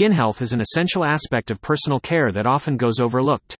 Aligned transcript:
Skin 0.00 0.12
health 0.12 0.40
is 0.40 0.54
an 0.54 0.62
essential 0.62 1.04
aspect 1.04 1.50
of 1.50 1.60
personal 1.60 2.00
care 2.00 2.32
that 2.32 2.46
often 2.46 2.78
goes 2.78 2.98
overlooked. 2.98 3.54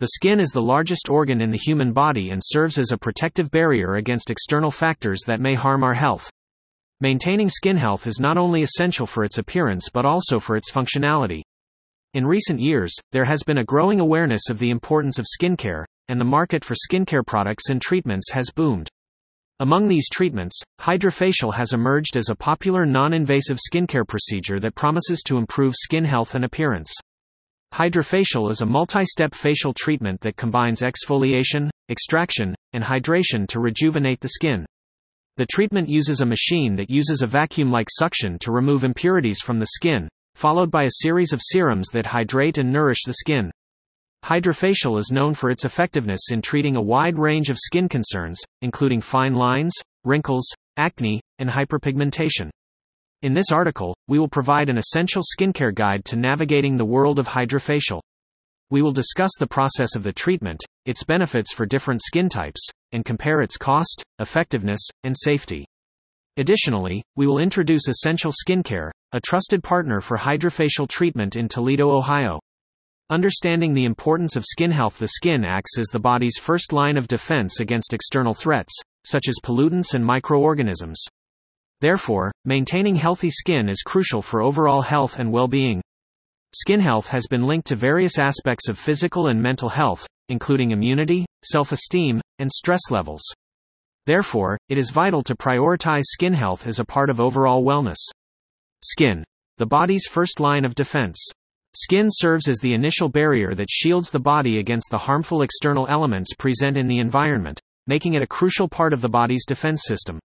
The 0.00 0.08
skin 0.08 0.38
is 0.38 0.50
the 0.50 0.60
largest 0.60 1.08
organ 1.08 1.40
in 1.40 1.50
the 1.50 1.56
human 1.56 1.94
body 1.94 2.28
and 2.28 2.42
serves 2.44 2.76
as 2.76 2.92
a 2.92 2.98
protective 2.98 3.50
barrier 3.50 3.94
against 3.94 4.28
external 4.28 4.70
factors 4.70 5.22
that 5.26 5.40
may 5.40 5.54
harm 5.54 5.82
our 5.82 5.94
health. 5.94 6.30
Maintaining 7.00 7.48
skin 7.48 7.78
health 7.78 8.06
is 8.06 8.20
not 8.20 8.36
only 8.36 8.62
essential 8.62 9.06
for 9.06 9.24
its 9.24 9.38
appearance 9.38 9.88
but 9.90 10.04
also 10.04 10.38
for 10.38 10.56
its 10.56 10.70
functionality. 10.70 11.40
In 12.12 12.26
recent 12.26 12.60
years, 12.60 12.94
there 13.12 13.24
has 13.24 13.42
been 13.42 13.56
a 13.56 13.64
growing 13.64 13.98
awareness 13.98 14.50
of 14.50 14.58
the 14.58 14.68
importance 14.68 15.18
of 15.18 15.24
skincare, 15.24 15.86
and 16.06 16.20
the 16.20 16.26
market 16.26 16.66
for 16.66 16.74
skincare 16.74 17.26
products 17.26 17.70
and 17.70 17.80
treatments 17.80 18.30
has 18.32 18.50
boomed. 18.54 18.90
Among 19.62 19.86
these 19.86 20.08
treatments, 20.08 20.60
hydrafacial 20.80 21.54
has 21.54 21.72
emerged 21.72 22.16
as 22.16 22.28
a 22.28 22.34
popular 22.34 22.84
non 22.84 23.12
invasive 23.12 23.58
skincare 23.58 24.04
procedure 24.04 24.58
that 24.58 24.74
promises 24.74 25.22
to 25.26 25.38
improve 25.38 25.76
skin 25.76 26.04
health 26.04 26.34
and 26.34 26.44
appearance. 26.44 26.92
Hydrafacial 27.72 28.50
is 28.50 28.60
a 28.60 28.66
multi 28.66 29.04
step 29.04 29.36
facial 29.36 29.72
treatment 29.72 30.20
that 30.22 30.36
combines 30.36 30.80
exfoliation, 30.80 31.70
extraction, 31.88 32.56
and 32.72 32.82
hydration 32.82 33.46
to 33.46 33.60
rejuvenate 33.60 34.18
the 34.18 34.30
skin. 34.30 34.66
The 35.36 35.46
treatment 35.46 35.88
uses 35.88 36.20
a 36.20 36.26
machine 36.26 36.74
that 36.74 36.90
uses 36.90 37.22
a 37.22 37.28
vacuum 37.28 37.70
like 37.70 37.86
suction 37.88 38.40
to 38.40 38.50
remove 38.50 38.82
impurities 38.82 39.38
from 39.40 39.60
the 39.60 39.68
skin, 39.76 40.08
followed 40.34 40.72
by 40.72 40.86
a 40.86 41.02
series 41.02 41.32
of 41.32 41.40
serums 41.40 41.86
that 41.92 42.06
hydrate 42.06 42.58
and 42.58 42.72
nourish 42.72 43.04
the 43.06 43.14
skin. 43.14 43.51
Hydrafacial 44.24 45.00
is 45.00 45.10
known 45.10 45.34
for 45.34 45.50
its 45.50 45.64
effectiveness 45.64 46.30
in 46.30 46.42
treating 46.42 46.76
a 46.76 46.82
wide 46.82 47.18
range 47.18 47.50
of 47.50 47.58
skin 47.58 47.88
concerns, 47.88 48.40
including 48.60 49.00
fine 49.00 49.34
lines, 49.34 49.74
wrinkles, 50.04 50.46
acne, 50.76 51.20
and 51.40 51.50
hyperpigmentation. 51.50 52.48
In 53.22 53.34
this 53.34 53.50
article, 53.50 53.96
we 54.06 54.20
will 54.20 54.28
provide 54.28 54.68
an 54.68 54.78
essential 54.78 55.22
skincare 55.22 55.74
guide 55.74 56.04
to 56.04 56.16
navigating 56.16 56.76
the 56.76 56.84
world 56.84 57.18
of 57.18 57.28
hydrafacial. 57.28 58.00
We 58.70 58.80
will 58.80 58.92
discuss 58.92 59.32
the 59.38 59.48
process 59.48 59.96
of 59.96 60.04
the 60.04 60.12
treatment, 60.12 60.60
its 60.86 61.02
benefits 61.02 61.52
for 61.52 61.66
different 61.66 62.00
skin 62.02 62.28
types, 62.28 62.60
and 62.92 63.04
compare 63.04 63.40
its 63.40 63.56
cost, 63.56 64.04
effectiveness, 64.20 64.80
and 65.02 65.16
safety. 65.18 65.66
Additionally, 66.36 67.02
we 67.16 67.26
will 67.26 67.38
introduce 67.38 67.88
Essential 67.88 68.32
Skincare, 68.32 68.90
a 69.10 69.20
trusted 69.20 69.64
partner 69.64 70.00
for 70.00 70.16
hydrafacial 70.16 70.88
treatment 70.88 71.34
in 71.34 71.48
Toledo, 71.48 71.90
Ohio. 71.90 72.38
Understanding 73.12 73.74
the 73.74 73.84
importance 73.84 74.36
of 74.36 74.44
skin 74.46 74.70
health 74.70 74.98
The 74.98 75.08
skin 75.08 75.44
acts 75.44 75.76
as 75.76 75.88
the 75.88 76.00
body's 76.00 76.38
first 76.38 76.72
line 76.72 76.96
of 76.96 77.06
defense 77.06 77.60
against 77.60 77.92
external 77.92 78.32
threats, 78.32 78.72
such 79.04 79.28
as 79.28 79.36
pollutants 79.44 79.92
and 79.92 80.02
microorganisms. 80.02 81.04
Therefore, 81.82 82.32
maintaining 82.46 82.94
healthy 82.94 83.28
skin 83.28 83.68
is 83.68 83.82
crucial 83.82 84.22
for 84.22 84.40
overall 84.40 84.80
health 84.80 85.18
and 85.18 85.30
well 85.30 85.46
being. 85.46 85.82
Skin 86.54 86.80
health 86.80 87.08
has 87.08 87.26
been 87.26 87.46
linked 87.46 87.66
to 87.66 87.76
various 87.76 88.16
aspects 88.16 88.66
of 88.66 88.78
physical 88.78 89.26
and 89.26 89.42
mental 89.42 89.68
health, 89.68 90.06
including 90.30 90.70
immunity, 90.70 91.26
self 91.44 91.70
esteem, 91.70 92.18
and 92.38 92.50
stress 92.50 92.90
levels. 92.90 93.22
Therefore, 94.06 94.56
it 94.70 94.78
is 94.78 94.88
vital 94.88 95.22
to 95.24 95.36
prioritize 95.36 96.04
skin 96.04 96.32
health 96.32 96.66
as 96.66 96.78
a 96.78 96.86
part 96.86 97.10
of 97.10 97.20
overall 97.20 97.62
wellness. 97.62 98.00
Skin. 98.82 99.22
The 99.58 99.66
body's 99.66 100.06
first 100.06 100.40
line 100.40 100.64
of 100.64 100.74
defense. 100.74 101.22
Skin 101.74 102.08
serves 102.10 102.48
as 102.48 102.58
the 102.58 102.74
initial 102.74 103.08
barrier 103.08 103.54
that 103.54 103.70
shields 103.70 104.10
the 104.10 104.20
body 104.20 104.58
against 104.58 104.90
the 104.90 104.98
harmful 104.98 105.40
external 105.40 105.86
elements 105.88 106.34
present 106.34 106.76
in 106.76 106.86
the 106.86 106.98
environment, 106.98 107.58
making 107.86 108.12
it 108.12 108.20
a 108.20 108.26
crucial 108.26 108.68
part 108.68 108.92
of 108.92 109.00
the 109.00 109.08
body's 109.08 109.46
defense 109.46 109.84
system. 109.86 110.20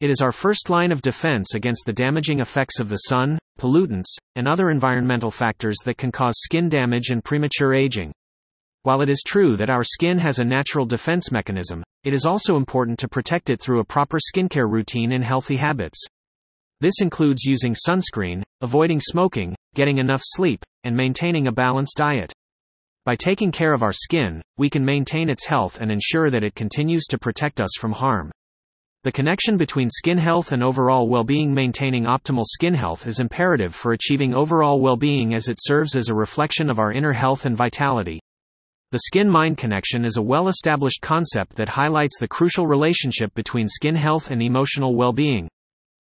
It 0.00 0.10
is 0.10 0.20
our 0.20 0.32
first 0.32 0.70
line 0.70 0.90
of 0.90 1.00
defense 1.00 1.54
against 1.54 1.86
the 1.86 1.92
damaging 1.92 2.40
effects 2.40 2.80
of 2.80 2.88
the 2.88 2.96
sun, 2.96 3.38
pollutants, 3.60 4.16
and 4.34 4.48
other 4.48 4.70
environmental 4.70 5.30
factors 5.30 5.76
that 5.84 5.98
can 5.98 6.10
cause 6.10 6.34
skin 6.38 6.68
damage 6.68 7.10
and 7.10 7.22
premature 7.22 7.72
aging. 7.72 8.12
While 8.82 9.02
it 9.02 9.08
is 9.08 9.22
true 9.24 9.54
that 9.58 9.70
our 9.70 9.84
skin 9.84 10.18
has 10.18 10.40
a 10.40 10.44
natural 10.44 10.84
defense 10.84 11.30
mechanism, 11.30 11.84
it 12.02 12.12
is 12.12 12.26
also 12.26 12.56
important 12.56 12.98
to 12.98 13.08
protect 13.08 13.50
it 13.50 13.60
through 13.60 13.78
a 13.78 13.84
proper 13.84 14.18
skincare 14.18 14.68
routine 14.68 15.12
and 15.12 15.22
healthy 15.22 15.58
habits. 15.58 16.04
This 16.80 17.00
includes 17.00 17.44
using 17.44 17.76
sunscreen, 17.76 18.42
avoiding 18.60 18.98
smoking, 18.98 19.54
getting 19.74 19.98
enough 19.98 20.22
sleep, 20.22 20.64
and 20.84 20.96
maintaining 20.96 21.46
a 21.46 21.52
balanced 21.52 21.96
diet. 21.96 22.32
By 23.04 23.16
taking 23.16 23.50
care 23.50 23.72
of 23.72 23.82
our 23.82 23.92
skin, 23.92 24.42
we 24.58 24.70
can 24.70 24.84
maintain 24.84 25.28
its 25.28 25.46
health 25.46 25.80
and 25.80 25.90
ensure 25.90 26.30
that 26.30 26.44
it 26.44 26.54
continues 26.54 27.04
to 27.06 27.18
protect 27.18 27.60
us 27.60 27.70
from 27.78 27.92
harm. 27.92 28.30
The 29.04 29.10
connection 29.10 29.56
between 29.56 29.90
skin 29.90 30.18
health 30.18 30.52
and 30.52 30.62
overall 30.62 31.08
well 31.08 31.24
being. 31.24 31.52
Maintaining 31.52 32.04
optimal 32.04 32.44
skin 32.46 32.74
health 32.74 33.04
is 33.04 33.18
imperative 33.18 33.74
for 33.74 33.92
achieving 33.92 34.32
overall 34.32 34.80
well 34.80 34.96
being 34.96 35.34
as 35.34 35.48
it 35.48 35.58
serves 35.60 35.96
as 35.96 36.08
a 36.08 36.14
reflection 36.14 36.70
of 36.70 36.78
our 36.78 36.92
inner 36.92 37.12
health 37.12 37.44
and 37.44 37.56
vitality. 37.56 38.20
The 38.92 39.00
skin 39.00 39.28
mind 39.28 39.58
connection 39.58 40.04
is 40.04 40.18
a 40.18 40.22
well 40.22 40.46
established 40.46 41.00
concept 41.02 41.56
that 41.56 41.70
highlights 41.70 42.18
the 42.20 42.28
crucial 42.28 42.68
relationship 42.68 43.34
between 43.34 43.68
skin 43.68 43.96
health 43.96 44.30
and 44.30 44.40
emotional 44.40 44.94
well 44.94 45.12
being. 45.12 45.48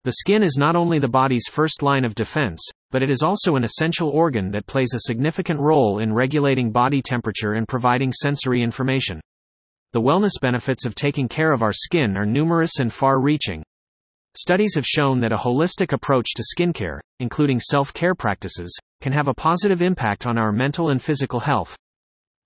The 0.05 0.12
skin 0.12 0.45
is 0.45 0.56
not 0.56 0.77
only 0.77 1.00
the 1.00 1.09
body's 1.09 1.49
first 1.50 1.83
line 1.83 2.05
of 2.05 2.15
defense, 2.15 2.61
but 2.91 3.03
it 3.03 3.11
is 3.11 3.23
also 3.23 3.57
an 3.57 3.65
essential 3.65 4.09
organ 4.11 4.51
that 4.51 4.67
plays 4.67 4.95
a 4.95 5.01
significant 5.01 5.61
role 5.61 5.99
in 5.99 6.13
regulating 6.13 6.71
body 6.71 7.03
temperature 7.03 7.53
and 7.53 7.69
providing 7.69 8.13
sensory 8.13 8.63
information. 8.63 9.21
The 9.93 10.03
wellness 10.03 10.41
benefits 10.41 10.85
of 10.85 10.95
taking 10.95 11.29
care 11.29 11.53
of 11.53 11.63
our 11.63 11.73
skin 11.73 12.17
are 12.17 12.27
numerous 12.27 12.79
and 12.81 12.93
far 12.93 13.21
reaching. 13.21 13.63
Studies 14.37 14.75
have 14.75 14.85
shown 14.85 15.21
that 15.21 15.33
a 15.33 15.39
holistic 15.39 15.93
approach 15.93 16.27
to 16.37 16.45
skincare, 16.55 17.01
including 17.21 17.59
self 17.59 17.95
care 17.95 18.15
practices, 18.15 18.79
can 19.01 19.13
have 19.13 19.29
a 19.29 19.35
positive 19.35 19.81
impact 19.81 20.27
on 20.27 20.37
our 20.37 20.53
mental 20.53 20.91
and 20.91 21.01
physical 21.01 21.41
health. 21.41 21.77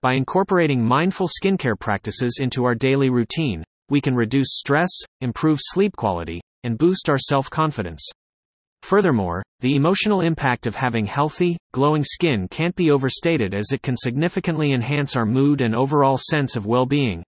By 0.01 0.15
incorporating 0.15 0.85
mindful 0.85 1.29
skincare 1.29 1.79
practices 1.79 2.39
into 2.41 2.65
our 2.65 2.75
daily 2.75 3.11
routine, 3.11 3.65
we 3.89 4.01
can 4.01 4.15
reduce 4.15 4.57
stress, 4.57 4.89
improve 5.21 5.59
sleep 5.61 5.97
quality, 5.97 6.41
and 6.63 6.79
boost 6.79 7.09
our 7.09 7.19
self 7.19 7.51
confidence. 7.51 8.09
Furthermore, 8.83 9.43
the 9.61 9.77
emotional 9.77 10.21
impact 10.21 10.67
of 10.67 10.75
having 10.75 11.07
healthy, 11.07 11.57
glowing 11.73 12.03
skin 12.03 12.49
can't 12.49 12.75
be 12.75 12.91
overstated 12.91 13.55
as 13.55 13.73
it 13.73 13.83
can 13.83 13.97
significantly 13.97 14.73
enhance 14.73 15.15
our 15.15 15.27
mood 15.27 15.61
and 15.61 15.75
overall 15.75 16.19
sense 16.19 16.57
of 16.57 16.67
well 16.67 16.87
being. 16.87 17.23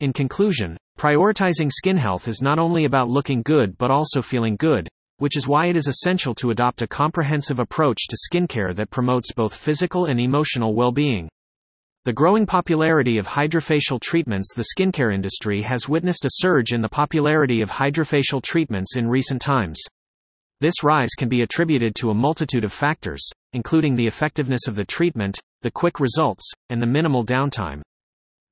In 0.00 0.12
conclusion, 0.12 0.76
prioritizing 0.98 1.70
skin 1.72 1.96
health 1.96 2.28
is 2.28 2.40
not 2.40 2.58
only 2.58 2.84
about 2.84 3.08
looking 3.08 3.42
good 3.42 3.76
but 3.78 3.90
also 3.90 4.22
feeling 4.22 4.56
good, 4.56 4.88
which 5.18 5.36
is 5.36 5.48
why 5.48 5.66
it 5.66 5.76
is 5.76 5.88
essential 5.88 6.34
to 6.34 6.50
adopt 6.50 6.82
a 6.82 6.86
comprehensive 6.86 7.58
approach 7.58 8.06
to 8.08 8.16
skincare 8.30 8.74
that 8.74 8.90
promotes 8.90 9.32
both 9.32 9.54
physical 9.56 10.04
and 10.04 10.20
emotional 10.20 10.74
well 10.74 10.92
being. 10.92 11.28
The 12.04 12.12
growing 12.12 12.46
popularity 12.46 13.18
of 13.18 13.26
hydrafacial 13.26 14.00
treatments 14.00 14.54
The 14.54 14.68
skincare 14.76 15.12
industry 15.12 15.62
has 15.62 15.88
witnessed 15.88 16.24
a 16.24 16.30
surge 16.34 16.72
in 16.72 16.80
the 16.80 16.88
popularity 16.88 17.62
of 17.62 17.70
hydrafacial 17.70 18.42
treatments 18.42 18.96
in 18.96 19.08
recent 19.08 19.42
times. 19.42 19.82
This 20.60 20.82
rise 20.82 21.10
can 21.10 21.28
be 21.28 21.42
attributed 21.42 21.94
to 21.96 22.08
a 22.08 22.14
multitude 22.14 22.64
of 22.64 22.72
factors, 22.72 23.22
including 23.52 23.94
the 23.94 24.06
effectiveness 24.06 24.66
of 24.66 24.74
the 24.74 24.86
treatment, 24.86 25.38
the 25.60 25.70
quick 25.70 26.00
results, 26.00 26.50
and 26.70 26.80
the 26.80 26.86
minimal 26.86 27.26
downtime. 27.26 27.82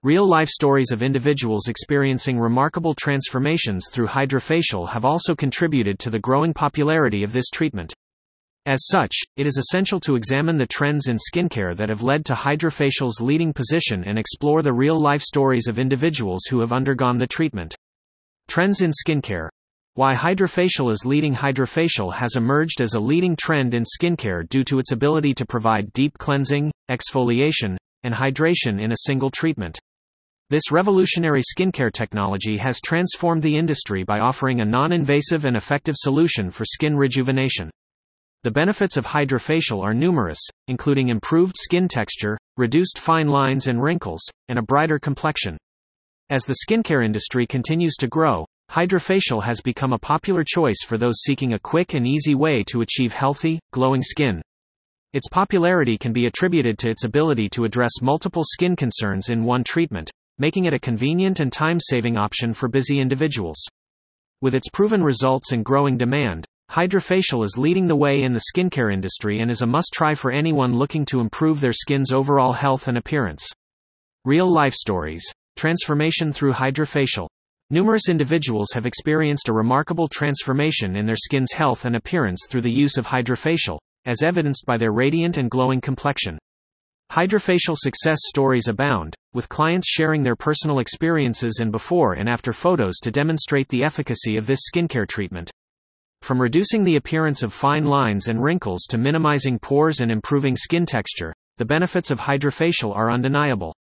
Real 0.02 0.26
life 0.26 0.50
stories 0.50 0.92
of 0.92 1.02
individuals 1.02 1.66
experiencing 1.66 2.38
remarkable 2.38 2.92
transformations 2.92 3.88
through 3.90 4.08
hydrafacial 4.08 4.90
have 4.90 5.06
also 5.06 5.34
contributed 5.34 5.98
to 5.98 6.10
the 6.10 6.18
growing 6.18 6.52
popularity 6.52 7.22
of 7.22 7.32
this 7.32 7.48
treatment. 7.48 7.94
As 8.66 8.86
such, 8.86 9.14
it 9.38 9.46
is 9.46 9.56
essential 9.56 9.98
to 10.00 10.16
examine 10.16 10.58
the 10.58 10.66
trends 10.66 11.08
in 11.08 11.16
skincare 11.16 11.74
that 11.74 11.88
have 11.88 12.02
led 12.02 12.26
to 12.26 12.34
hydrafacial's 12.34 13.18
leading 13.18 13.54
position 13.54 14.04
and 14.04 14.18
explore 14.18 14.60
the 14.60 14.74
real 14.74 15.00
life 15.00 15.22
stories 15.22 15.68
of 15.68 15.78
individuals 15.78 16.42
who 16.50 16.60
have 16.60 16.72
undergone 16.72 17.16
the 17.16 17.26
treatment. 17.26 17.74
Trends 18.46 18.82
in 18.82 18.90
skincare. 18.90 19.48
Why 19.96 20.16
hydrafacial 20.16 20.90
is 20.90 21.06
leading 21.06 21.36
Hydrafacial 21.36 22.14
has 22.14 22.34
emerged 22.34 22.80
as 22.80 22.94
a 22.94 23.00
leading 23.00 23.36
trend 23.36 23.74
in 23.74 23.84
skincare 23.84 24.48
due 24.48 24.64
to 24.64 24.80
its 24.80 24.90
ability 24.90 25.34
to 25.34 25.46
provide 25.46 25.92
deep 25.92 26.18
cleansing, 26.18 26.72
exfoliation, 26.90 27.76
and 28.02 28.12
hydration 28.12 28.82
in 28.82 28.90
a 28.90 28.96
single 29.06 29.30
treatment. 29.30 29.78
This 30.50 30.72
revolutionary 30.72 31.42
skincare 31.42 31.92
technology 31.92 32.56
has 32.56 32.80
transformed 32.80 33.44
the 33.44 33.56
industry 33.56 34.02
by 34.02 34.18
offering 34.18 34.60
a 34.60 34.64
non 34.64 34.90
invasive 34.90 35.44
and 35.44 35.56
effective 35.56 35.94
solution 35.96 36.50
for 36.50 36.64
skin 36.64 36.96
rejuvenation. 36.96 37.70
The 38.42 38.50
benefits 38.50 38.96
of 38.96 39.06
hydrafacial 39.06 39.84
are 39.84 39.94
numerous, 39.94 40.40
including 40.66 41.08
improved 41.08 41.54
skin 41.56 41.86
texture, 41.86 42.36
reduced 42.56 42.98
fine 42.98 43.28
lines 43.28 43.68
and 43.68 43.80
wrinkles, 43.80 44.28
and 44.48 44.58
a 44.58 44.62
brighter 44.62 44.98
complexion. 44.98 45.56
As 46.30 46.42
the 46.42 46.56
skincare 46.66 47.04
industry 47.04 47.46
continues 47.46 47.94
to 48.00 48.08
grow, 48.08 48.44
hydrafacial 48.70 49.42
has 49.42 49.60
become 49.60 49.92
a 49.92 49.98
popular 49.98 50.44
choice 50.44 50.82
for 50.86 50.98
those 50.98 51.22
seeking 51.22 51.52
a 51.52 51.58
quick 51.58 51.94
and 51.94 52.06
easy 52.06 52.34
way 52.34 52.62
to 52.64 52.80
achieve 52.80 53.12
healthy, 53.12 53.60
glowing 53.72 54.02
skin. 54.02 54.42
Its 55.12 55.28
popularity 55.28 55.96
can 55.96 56.12
be 56.12 56.26
attributed 56.26 56.78
to 56.78 56.90
its 56.90 57.04
ability 57.04 57.48
to 57.50 57.64
address 57.64 58.02
multiple 58.02 58.44
skin 58.44 58.74
concerns 58.76 59.28
in 59.28 59.44
one 59.44 59.64
treatment, 59.64 60.10
making 60.38 60.64
it 60.64 60.72
a 60.72 60.78
convenient 60.78 61.40
and 61.40 61.52
time 61.52 61.78
saving 61.80 62.16
option 62.16 62.52
for 62.52 62.68
busy 62.68 63.00
individuals. 63.00 63.64
With 64.40 64.54
its 64.54 64.68
proven 64.72 65.02
results 65.02 65.52
and 65.52 65.64
growing 65.64 65.96
demand, 65.96 66.46
Hydrafacial 66.70 67.44
is 67.44 67.56
leading 67.56 67.86
the 67.86 67.94
way 67.94 68.22
in 68.22 68.32
the 68.32 68.42
skincare 68.52 68.92
industry 68.92 69.38
and 69.38 69.50
is 69.50 69.62
a 69.62 69.66
must 69.66 69.90
try 69.92 70.14
for 70.14 70.32
anyone 70.32 70.74
looking 70.74 71.04
to 71.04 71.20
improve 71.20 71.60
their 71.60 71.72
skin's 71.72 72.10
overall 72.10 72.52
health 72.52 72.88
and 72.88 72.98
appearance. 72.98 73.48
Real 74.24 74.50
life 74.50 74.74
stories. 74.74 75.24
Transformation 75.56 76.32
through 76.32 76.54
hydrafacial. 76.54 77.28
Numerous 77.74 78.08
individuals 78.08 78.70
have 78.72 78.86
experienced 78.86 79.48
a 79.48 79.52
remarkable 79.52 80.06
transformation 80.06 80.94
in 80.94 81.06
their 81.06 81.16
skin's 81.16 81.50
health 81.50 81.84
and 81.84 81.96
appearance 81.96 82.46
through 82.48 82.60
the 82.60 82.70
use 82.70 82.96
of 82.96 83.08
hydrafacial, 83.08 83.80
as 84.04 84.22
evidenced 84.22 84.64
by 84.64 84.76
their 84.76 84.92
radiant 84.92 85.38
and 85.38 85.50
glowing 85.50 85.80
complexion. 85.80 86.38
Hydrafacial 87.10 87.76
success 87.76 88.20
stories 88.26 88.68
abound, 88.68 89.16
with 89.32 89.48
clients 89.48 89.88
sharing 89.88 90.22
their 90.22 90.36
personal 90.36 90.78
experiences 90.78 91.58
and 91.60 91.72
before 91.72 92.12
and 92.12 92.28
after 92.28 92.52
photos 92.52 92.94
to 93.02 93.10
demonstrate 93.10 93.68
the 93.70 93.82
efficacy 93.82 94.36
of 94.36 94.46
this 94.46 94.60
skincare 94.72 95.08
treatment. 95.08 95.50
From 96.22 96.40
reducing 96.40 96.84
the 96.84 96.94
appearance 96.94 97.42
of 97.42 97.52
fine 97.52 97.86
lines 97.86 98.28
and 98.28 98.40
wrinkles 98.40 98.84
to 98.90 98.98
minimizing 98.98 99.58
pores 99.58 99.98
and 99.98 100.12
improving 100.12 100.54
skin 100.54 100.86
texture, 100.86 101.34
the 101.58 101.64
benefits 101.64 102.12
of 102.12 102.20
hydrafacial 102.20 102.94
are 102.94 103.10
undeniable. 103.10 103.74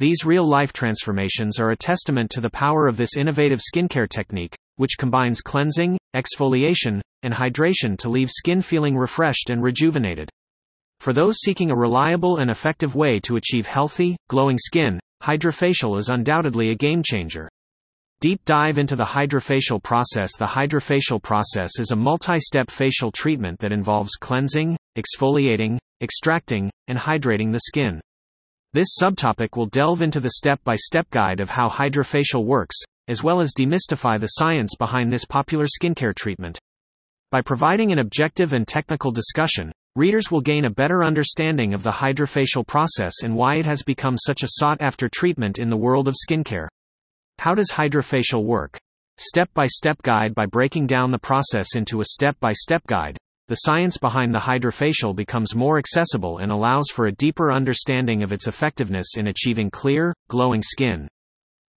These 0.00 0.24
real 0.24 0.46
life 0.46 0.72
transformations 0.72 1.58
are 1.58 1.70
a 1.70 1.76
testament 1.76 2.30
to 2.30 2.40
the 2.40 2.50
power 2.50 2.86
of 2.86 2.96
this 2.96 3.16
innovative 3.16 3.58
skincare 3.58 4.08
technique, 4.08 4.54
which 4.76 4.96
combines 4.96 5.40
cleansing, 5.40 5.98
exfoliation, 6.14 7.00
and 7.24 7.34
hydration 7.34 7.98
to 7.98 8.08
leave 8.08 8.30
skin 8.30 8.62
feeling 8.62 8.96
refreshed 8.96 9.50
and 9.50 9.60
rejuvenated. 9.60 10.30
For 11.00 11.12
those 11.12 11.40
seeking 11.40 11.72
a 11.72 11.76
reliable 11.76 12.36
and 12.36 12.48
effective 12.48 12.94
way 12.94 13.18
to 13.24 13.34
achieve 13.34 13.66
healthy, 13.66 14.16
glowing 14.28 14.56
skin, 14.56 15.00
hydrafacial 15.24 15.98
is 15.98 16.08
undoubtedly 16.08 16.70
a 16.70 16.76
game 16.76 17.02
changer. 17.02 17.48
Deep 18.20 18.40
dive 18.44 18.78
into 18.78 18.94
the 18.94 19.04
hydrafacial 19.04 19.82
process. 19.82 20.36
The 20.36 20.46
hydrafacial 20.46 21.20
process 21.20 21.80
is 21.80 21.90
a 21.90 21.96
multi 21.96 22.38
step 22.38 22.70
facial 22.70 23.10
treatment 23.10 23.58
that 23.58 23.72
involves 23.72 24.14
cleansing, 24.14 24.76
exfoliating, 24.96 25.78
extracting, 26.00 26.70
and 26.86 26.96
hydrating 26.96 27.50
the 27.50 27.60
skin. 27.66 28.00
This 28.72 28.96
subtopic 29.00 29.56
will 29.56 29.66
delve 29.66 30.02
into 30.02 30.20
the 30.20 30.30
step 30.30 30.60
by 30.64 30.76
step 30.76 31.08
guide 31.10 31.40
of 31.40 31.50
how 31.50 31.68
hydrafacial 31.68 32.44
works, 32.44 32.76
as 33.08 33.22
well 33.22 33.40
as 33.40 33.54
demystify 33.56 34.20
the 34.20 34.26
science 34.26 34.74
behind 34.76 35.12
this 35.12 35.24
popular 35.24 35.66
skincare 35.66 36.14
treatment. 36.14 36.58
By 37.30 37.42
providing 37.42 37.92
an 37.92 37.98
objective 37.98 38.52
and 38.52 38.66
technical 38.66 39.10
discussion, 39.10 39.72
Readers 39.98 40.30
will 40.30 40.40
gain 40.40 40.64
a 40.64 40.70
better 40.70 41.02
understanding 41.02 41.74
of 41.74 41.82
the 41.82 41.90
hydrafacial 41.90 42.64
process 42.64 43.24
and 43.24 43.34
why 43.34 43.56
it 43.56 43.64
has 43.64 43.82
become 43.82 44.16
such 44.16 44.44
a 44.44 44.48
sought 44.48 44.80
after 44.80 45.08
treatment 45.08 45.58
in 45.58 45.70
the 45.70 45.76
world 45.76 46.06
of 46.06 46.14
skincare. 46.14 46.68
How 47.40 47.56
does 47.56 47.72
hydrafacial 47.72 48.44
work? 48.44 48.78
Step 49.16 49.50
by 49.54 49.66
step 49.66 50.00
guide 50.02 50.36
By 50.36 50.46
breaking 50.46 50.86
down 50.86 51.10
the 51.10 51.18
process 51.18 51.74
into 51.74 52.00
a 52.00 52.04
step 52.04 52.38
by 52.38 52.52
step 52.52 52.86
guide, 52.86 53.16
the 53.48 53.56
science 53.56 53.96
behind 53.96 54.34
the 54.34 54.40
hydrafacial 54.40 55.16
becomes 55.16 55.54
more 55.54 55.78
accessible 55.78 56.36
and 56.36 56.52
allows 56.52 56.90
for 56.90 57.06
a 57.06 57.12
deeper 57.12 57.50
understanding 57.50 58.22
of 58.22 58.30
its 58.30 58.46
effectiveness 58.46 59.16
in 59.16 59.28
achieving 59.28 59.70
clear, 59.70 60.12
glowing 60.28 60.60
skin. 60.60 61.08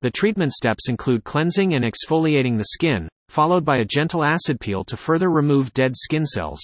The 0.02 0.12
treatment 0.12 0.52
steps 0.52 0.90
include 0.90 1.24
cleansing 1.24 1.74
and 1.74 1.86
exfoliating 1.86 2.58
the 2.58 2.66
skin, 2.66 3.08
followed 3.30 3.64
by 3.64 3.78
a 3.78 3.86
gentle 3.86 4.22
acid 4.22 4.60
peel 4.60 4.84
to 4.84 4.98
further 4.98 5.32
remove 5.32 5.74
dead 5.74 5.96
skin 5.96 6.26
cells. 6.26 6.60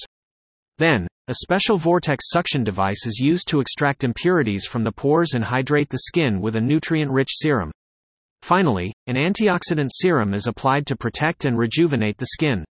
Then, 0.78 1.08
a 1.30 1.36
special 1.36 1.78
vortex 1.78 2.30
suction 2.30 2.66
device 2.66 3.06
is 3.06 3.20
used 3.20 3.48
to 3.48 3.62
extract 3.62 4.04
impurities 4.04 4.66
from 4.66 4.84
the 4.84 4.92
pores 4.92 5.36
and 5.36 5.44
hydrate 5.46 5.90
the 5.90 6.00
skin 6.00 6.42
with 6.42 6.58
a 6.58 6.62
nutrient 6.62 7.12
rich 7.12 7.30
serum. 7.32 7.72
Finally, 8.42 8.94
an 9.08 9.16
antioxidant 9.16 9.90
serum 9.92 10.34
is 10.34 10.48
applied 10.48 10.86
to 10.86 10.98
protect 10.98 11.46
and 11.46 11.58
rejuvenate 11.58 12.18
the 12.18 12.28
skin. 12.28 12.66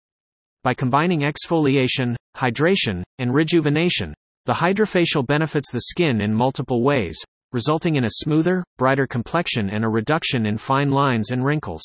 By 0.63 0.73
combining 0.73 1.21
exfoliation, 1.21 2.15
hydration, 2.35 3.03
and 3.19 3.33
rejuvenation, 3.33 4.13
the 4.45 4.53
hydrafacial 4.53 5.25
benefits 5.25 5.71
the 5.71 5.81
skin 5.81 6.21
in 6.21 6.33
multiple 6.33 6.83
ways, 6.83 7.17
resulting 7.51 7.95
in 7.95 8.03
a 8.03 8.09
smoother, 8.11 8.63
brighter 8.77 9.07
complexion 9.07 9.69
and 9.69 9.85
a 9.85 9.89
reduction 9.89 10.45
in 10.45 10.57
fine 10.57 10.91
lines 10.91 11.31
and 11.31 11.45
wrinkles. 11.45 11.83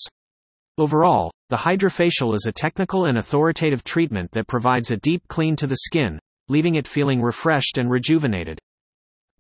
Overall, 0.79 1.31
the 1.51 1.57
hydrafacial 1.57 2.35
is 2.35 2.47
a 2.47 2.53
technical 2.53 3.05
and 3.05 3.19
authoritative 3.19 3.85
treatment 3.85 4.31
that 4.33 4.47
provides 4.47 4.91
a 4.91 4.97
deep 4.97 5.23
clean 5.29 5.57
to 5.57 5.67
the 5.67 5.79
skin, 5.85 6.19
leaving 6.49 6.77
it 6.77 6.89
feeling 6.89 7.21
refreshed 7.21 7.79
and 7.79 7.91
rejuvenated. 7.91 8.59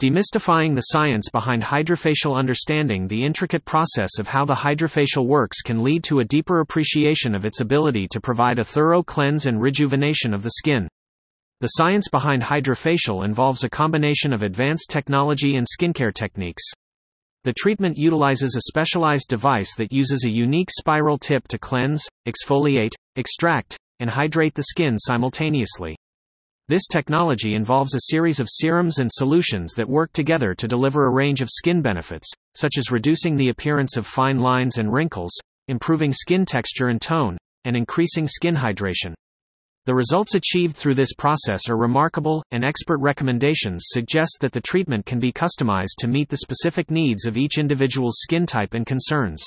Demystifying 0.00 0.76
the 0.76 0.82
science 0.82 1.28
behind 1.28 1.62
hydrafacial 1.62 2.37
understanding 2.37 3.08
the 3.08 3.25
intricate 3.25 3.64
process 3.64 4.20
of 4.20 4.28
how 4.28 4.44
the 4.44 4.55
hydrafacial 4.55 5.26
works 5.26 5.60
can 5.60 5.82
lead 5.82 6.05
to 6.05 6.20
a 6.20 6.25
deeper 6.25 6.60
appreciation 6.60 7.34
of 7.34 7.44
its 7.44 7.60
ability 7.60 8.06
to 8.08 8.20
provide 8.20 8.60
a 8.60 8.64
thorough 8.64 9.02
cleanse 9.02 9.46
and 9.46 9.60
rejuvenation 9.60 10.32
of 10.32 10.44
the 10.44 10.50
skin. 10.50 10.87
The 11.60 11.69
science 11.70 12.06
behind 12.08 12.44
hydrafacial 12.44 13.25
involves 13.25 13.64
a 13.64 13.69
combination 13.69 14.32
of 14.32 14.44
advanced 14.44 14.90
technology 14.90 15.56
and 15.56 15.66
skincare 15.66 16.14
techniques. 16.14 16.62
The 17.43 17.52
treatment 17.52 17.99
utilizes 17.99 18.55
a 18.55 18.60
specialized 18.60 19.26
device 19.26 19.75
that 19.75 19.93
uses 19.93 20.25
a 20.25 20.31
unique 20.31 20.70
spiral 20.70 21.19
tip 21.19 21.49
to 21.49 21.58
cleanse, 21.58 22.06
exfoliate, 22.28 22.93
extract, 23.16 23.76
and 23.99 24.08
hydrate 24.08 24.55
the 24.55 24.62
skin 24.70 25.00
simultaneously. 25.00 25.96
This 26.69 26.87
technology 26.87 27.55
involves 27.55 27.93
a 27.93 28.02
series 28.02 28.38
of 28.38 28.46
serums 28.49 28.99
and 28.99 29.10
solutions 29.10 29.72
that 29.72 29.88
work 29.88 30.12
together 30.12 30.55
to 30.55 30.69
deliver 30.69 31.06
a 31.06 31.12
range 31.12 31.40
of 31.43 31.50
skin 31.50 31.82
benefits, 31.82 32.31
such 32.55 32.78
as 32.78 32.93
reducing 32.93 33.37
the 33.37 33.49
appearance 33.49 33.96
of 33.96 34.06
fine 34.06 34.38
lines 34.38 34.78
and 34.78 34.93
wrinkles, 34.93 35.32
improving 35.66 36.12
skin 36.12 36.44
texture 36.44 36.87
and 36.87 37.02
tone, 37.02 37.37
and 37.64 37.76
increasing 37.76 38.28
skin 38.28 38.55
hydration. 38.55 39.14
The 39.88 39.94
results 39.94 40.35
achieved 40.35 40.76
through 40.76 40.96
this 40.96 41.14
process 41.14 41.70
are 41.70 41.76
remarkable, 41.79 42.44
and 42.50 42.62
expert 42.62 42.99
recommendations 42.99 43.85
suggest 43.87 44.37
that 44.43 44.52
the 44.52 44.61
treatment 44.61 45.06
can 45.06 45.19
be 45.19 45.32
customized 45.32 45.96
to 46.00 46.06
meet 46.06 46.29
the 46.29 46.37
specific 46.37 46.90
needs 46.90 47.25
of 47.25 47.38
each 47.38 47.56
individual's 47.56 48.19
skin 48.20 48.44
type 48.44 48.75
and 48.75 48.85
concerns. 48.85 49.43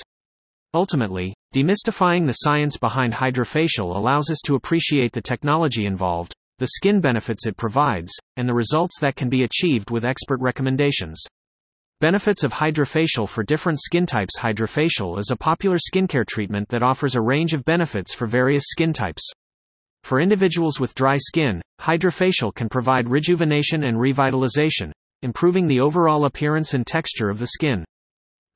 Ultimately, 0.74 1.32
demystifying 1.54 2.26
the 2.26 2.32
science 2.32 2.76
behind 2.76 3.12
hydrafacial 3.12 3.94
allows 3.94 4.30
us 4.30 4.40
to 4.44 4.56
appreciate 4.56 5.12
the 5.12 5.22
technology 5.22 5.86
involved, 5.86 6.34
the 6.58 6.72
skin 6.74 7.00
benefits 7.00 7.46
it 7.46 7.56
provides, 7.56 8.12
and 8.36 8.48
the 8.48 8.54
results 8.54 8.98
that 8.98 9.14
can 9.14 9.28
be 9.28 9.44
achieved 9.44 9.92
with 9.92 10.04
expert 10.04 10.40
recommendations. 10.40 11.22
Benefits 12.00 12.42
of 12.42 12.54
hydrafacial 12.54 13.28
for 13.28 13.44
different 13.44 13.78
skin 13.80 14.06
types 14.06 14.40
Hydrafacial 14.40 15.20
is 15.20 15.30
a 15.30 15.36
popular 15.36 15.76
skincare 15.76 16.26
treatment 16.26 16.68
that 16.70 16.82
offers 16.82 17.14
a 17.14 17.20
range 17.20 17.54
of 17.54 17.64
benefits 17.64 18.12
for 18.12 18.26
various 18.26 18.64
skin 18.66 18.92
types. 18.92 19.30
For 20.04 20.20
individuals 20.20 20.80
with 20.80 20.94
dry 20.94 21.16
skin, 21.16 21.62
hydrafacial 21.80 22.54
can 22.54 22.68
provide 22.68 23.08
rejuvenation 23.08 23.84
and 23.84 23.96
revitalization, 23.96 24.92
improving 25.22 25.66
the 25.66 25.80
overall 25.80 26.24
appearance 26.24 26.74
and 26.74 26.86
texture 26.86 27.30
of 27.30 27.38
the 27.38 27.46
skin. 27.46 27.84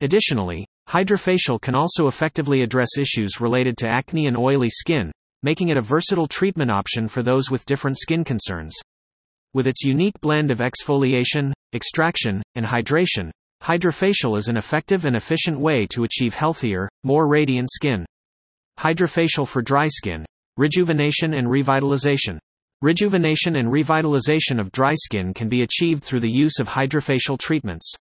Additionally, 0.00 0.66
hydrafacial 0.88 1.60
can 1.60 1.74
also 1.74 2.08
effectively 2.08 2.62
address 2.62 2.98
issues 2.98 3.40
related 3.40 3.76
to 3.78 3.88
acne 3.88 4.26
and 4.26 4.36
oily 4.36 4.68
skin, 4.68 5.12
making 5.42 5.68
it 5.68 5.78
a 5.78 5.82
versatile 5.82 6.26
treatment 6.26 6.70
option 6.70 7.08
for 7.08 7.22
those 7.22 7.50
with 7.50 7.64
different 7.64 7.96
skin 7.96 8.24
concerns. 8.24 8.74
With 9.54 9.66
its 9.66 9.84
unique 9.84 10.20
blend 10.20 10.50
of 10.50 10.58
exfoliation, 10.58 11.52
extraction, 11.72 12.42
and 12.56 12.66
hydration, 12.66 13.30
hydrafacial 13.62 14.36
is 14.36 14.48
an 14.48 14.56
effective 14.56 15.04
and 15.04 15.16
efficient 15.16 15.58
way 15.58 15.86
to 15.92 16.04
achieve 16.04 16.34
healthier, 16.34 16.88
more 17.04 17.26
radiant 17.28 17.70
skin. 17.70 18.04
Hydrafacial 18.78 19.48
for 19.48 19.62
dry 19.62 19.88
skin, 19.88 20.26
Rejuvenation 20.58 21.34
and 21.34 21.48
revitalization. 21.48 22.38
Rejuvenation 22.80 23.56
and 23.56 23.68
revitalization 23.68 24.58
of 24.58 24.72
dry 24.72 24.94
skin 24.94 25.34
can 25.34 25.50
be 25.50 25.60
achieved 25.60 26.02
through 26.02 26.20
the 26.20 26.30
use 26.30 26.58
of 26.58 26.68
hydrafacial 26.68 27.38
treatments. 27.38 27.92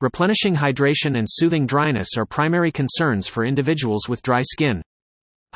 Replenishing 0.00 0.54
hydration 0.54 1.18
and 1.18 1.26
soothing 1.28 1.66
dryness 1.66 2.10
are 2.16 2.24
primary 2.24 2.70
concerns 2.70 3.26
for 3.26 3.44
individuals 3.44 4.08
with 4.08 4.22
dry 4.22 4.42
skin. 4.42 4.80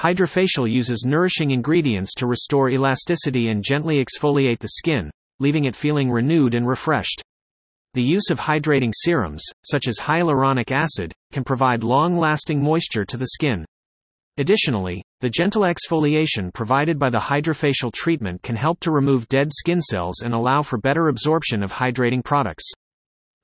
Hydrafacial 0.00 0.68
uses 0.68 1.04
nourishing 1.06 1.52
ingredients 1.52 2.14
to 2.14 2.26
restore 2.26 2.68
elasticity 2.68 3.48
and 3.48 3.62
gently 3.62 4.04
exfoliate 4.04 4.58
the 4.58 4.68
skin, 4.68 5.12
leaving 5.38 5.66
it 5.66 5.76
feeling 5.76 6.10
renewed 6.10 6.54
and 6.54 6.66
refreshed. 6.66 7.22
The 7.94 8.02
use 8.02 8.28
of 8.30 8.40
hydrating 8.40 8.92
serums, 8.92 9.44
such 9.64 9.86
as 9.86 10.00
hyaluronic 10.00 10.72
acid, 10.72 11.12
can 11.30 11.44
provide 11.44 11.84
long 11.84 12.18
lasting 12.18 12.60
moisture 12.60 13.04
to 13.04 13.16
the 13.16 13.28
skin. 13.28 13.64
Additionally, 14.36 15.00
the 15.24 15.30
gentle 15.30 15.62
exfoliation 15.62 16.52
provided 16.52 16.98
by 16.98 17.08
the 17.08 17.18
hydrafacial 17.18 17.90
treatment 17.90 18.42
can 18.42 18.56
help 18.56 18.78
to 18.80 18.90
remove 18.90 19.26
dead 19.26 19.48
skin 19.50 19.80
cells 19.80 20.20
and 20.20 20.34
allow 20.34 20.62
for 20.62 20.76
better 20.76 21.08
absorption 21.08 21.64
of 21.64 21.72
hydrating 21.72 22.22
products. 22.22 22.70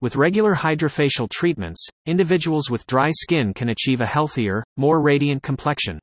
With 0.02 0.14
regular 0.14 0.54
hydrafacial 0.54 1.26
treatments, 1.30 1.88
individuals 2.04 2.68
with 2.68 2.86
dry 2.86 3.10
skin 3.12 3.54
can 3.54 3.70
achieve 3.70 4.02
a 4.02 4.06
healthier, 4.06 4.62
more 4.76 5.00
radiant 5.00 5.42
complexion. 5.42 5.98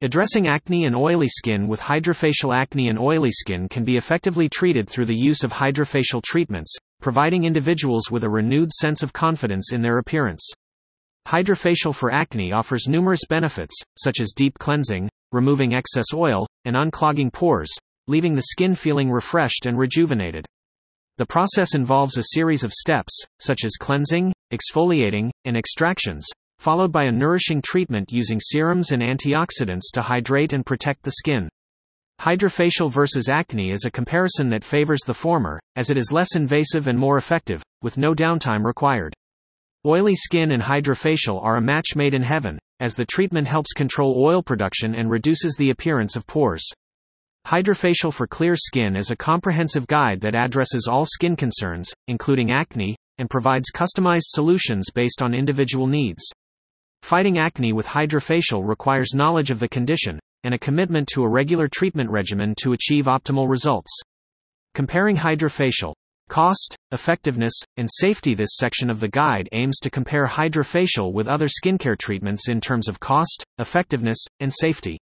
Addressing 0.00 0.46
acne 0.46 0.84
and 0.84 0.94
oily 0.94 1.26
skin 1.26 1.66
with 1.66 1.80
hydrafacial 1.80 2.54
acne 2.54 2.88
and 2.88 2.96
oily 2.96 3.32
skin 3.32 3.68
can 3.68 3.82
be 3.82 3.96
effectively 3.96 4.48
treated 4.48 4.88
through 4.88 5.06
the 5.06 5.16
use 5.16 5.42
of 5.42 5.54
hydrafacial 5.54 6.22
treatments, 6.22 6.72
providing 7.02 7.42
individuals 7.42 8.12
with 8.12 8.22
a 8.22 8.30
renewed 8.30 8.70
sense 8.70 9.02
of 9.02 9.12
confidence 9.12 9.72
in 9.72 9.82
their 9.82 9.98
appearance. 9.98 10.52
Hydrafacial 11.28 11.94
for 11.94 12.12
acne 12.12 12.52
offers 12.52 12.88
numerous 12.88 13.24
benefits, 13.28 13.76
such 13.96 14.20
as 14.20 14.32
deep 14.34 14.58
cleansing, 14.58 15.08
removing 15.32 15.74
excess 15.74 16.06
oil, 16.12 16.46
and 16.64 16.76
unclogging 16.76 17.32
pores, 17.32 17.70
leaving 18.06 18.34
the 18.34 18.42
skin 18.42 18.74
feeling 18.74 19.10
refreshed 19.10 19.66
and 19.66 19.78
rejuvenated. 19.78 20.46
The 21.18 21.26
process 21.26 21.74
involves 21.74 22.16
a 22.16 22.24
series 22.34 22.64
of 22.64 22.72
steps, 22.72 23.12
such 23.40 23.64
as 23.64 23.76
cleansing, 23.78 24.32
exfoliating, 24.52 25.30
and 25.44 25.56
extractions, 25.56 26.26
followed 26.58 26.90
by 26.90 27.04
a 27.04 27.12
nourishing 27.12 27.62
treatment 27.62 28.10
using 28.10 28.40
serums 28.40 28.90
and 28.90 29.02
antioxidants 29.02 29.92
to 29.92 30.02
hydrate 30.02 30.52
and 30.52 30.66
protect 30.66 31.02
the 31.02 31.12
skin. 31.12 31.48
Hydrafacial 32.20 32.90
versus 32.90 33.28
acne 33.28 33.70
is 33.70 33.84
a 33.84 33.90
comparison 33.90 34.50
that 34.50 34.64
favors 34.64 35.00
the 35.06 35.14
former, 35.14 35.58
as 35.76 35.88
it 35.88 35.96
is 35.96 36.12
less 36.12 36.34
invasive 36.34 36.86
and 36.86 36.98
more 36.98 37.16
effective, 37.16 37.62
with 37.82 37.96
no 37.96 38.14
downtime 38.14 38.64
required. 38.64 39.14
Oily 39.86 40.14
skin 40.14 40.52
and 40.52 40.62
hydrafacial 40.62 41.42
are 41.42 41.56
a 41.56 41.60
match 41.62 41.96
made 41.96 42.12
in 42.12 42.22
heaven, 42.22 42.58
as 42.80 42.94
the 42.94 43.06
treatment 43.06 43.48
helps 43.48 43.72
control 43.72 44.22
oil 44.22 44.42
production 44.42 44.94
and 44.94 45.10
reduces 45.10 45.54
the 45.54 45.70
appearance 45.70 46.16
of 46.16 46.26
pores. 46.26 46.68
Hydrafacial 47.46 48.12
for 48.12 48.26
Clear 48.26 48.56
Skin 48.56 48.94
is 48.94 49.10
a 49.10 49.16
comprehensive 49.16 49.86
guide 49.86 50.20
that 50.20 50.34
addresses 50.34 50.86
all 50.86 51.06
skin 51.06 51.34
concerns, 51.34 51.90
including 52.08 52.50
acne, 52.50 52.94
and 53.16 53.30
provides 53.30 53.72
customized 53.74 54.26
solutions 54.26 54.90
based 54.94 55.22
on 55.22 55.32
individual 55.32 55.86
needs. 55.86 56.30
Fighting 57.02 57.38
acne 57.38 57.72
with 57.72 57.86
hydrafacial 57.86 58.68
requires 58.68 59.14
knowledge 59.14 59.50
of 59.50 59.60
the 59.60 59.68
condition, 59.68 60.20
and 60.44 60.52
a 60.52 60.58
commitment 60.58 61.08
to 61.14 61.22
a 61.22 61.28
regular 61.28 61.68
treatment 61.68 62.10
regimen 62.10 62.54
to 62.60 62.74
achieve 62.74 63.06
optimal 63.06 63.48
results. 63.48 63.98
Comparing 64.74 65.16
hydrafacial 65.16 65.94
cost, 66.28 66.76
effectiveness, 66.92 67.52
and 67.76 67.88
safety. 67.90 68.34
This 68.34 68.56
section 68.56 68.90
of 68.90 69.00
the 69.00 69.08
guide 69.08 69.48
aims 69.52 69.78
to 69.80 69.90
compare 69.90 70.26
hydrafacial 70.26 71.12
with 71.12 71.28
other 71.28 71.48
skincare 71.48 71.98
treatments 71.98 72.48
in 72.48 72.60
terms 72.60 72.88
of 72.88 73.00
cost, 73.00 73.44
effectiveness, 73.58 74.18
and 74.40 74.52
safety. 74.52 74.98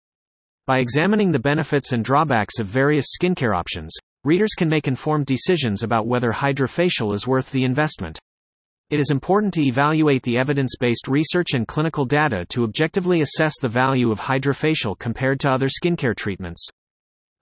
By 0.65 0.79
examining 0.79 1.32
the 1.32 1.39
benefits 1.39 1.94
and 1.94 2.03
drawbacks 2.03 2.60
of 2.60 2.67
various 2.67 3.08
skincare 3.17 3.56
options, 3.58 3.96
readers 4.24 4.53
can 4.58 4.67
make 4.67 4.88
informed 4.88 5.25
decisions 5.25 5.84
about 5.84 6.08
whether 6.08 6.34
hydrafacial 6.34 7.13
is 7.13 7.25
worth 7.25 7.51
the 7.51 7.63
investment. 7.63 8.20
It 8.89 9.00
is 9.00 9.12
important 9.12 9.53
to 9.56 9.63
evaluate 9.63 10.24
the 10.24 10.38
evidence 10.38 10.75
based 10.79 11.08
research 11.08 11.53
and 11.53 11.67
clinical 11.67 12.06
data 12.06 12.46
to 12.50 12.63
objectively 12.63 13.22
assess 13.22 13.53
the 13.62 13.70
value 13.70 14.12
of 14.12 14.20
hydrafacial 14.20 14.98
compared 14.98 15.39
to 15.41 15.51
other 15.51 15.67
skincare 15.67 16.15
treatments. 16.15 16.67